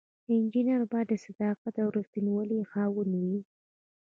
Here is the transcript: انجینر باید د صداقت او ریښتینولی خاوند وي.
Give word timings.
انجینر 0.33 0.81
باید 0.91 1.07
د 1.11 1.15
صداقت 1.25 1.73
او 1.83 1.87
ریښتینولی 1.97 2.59
خاوند 2.71 3.13
وي. 3.23 3.37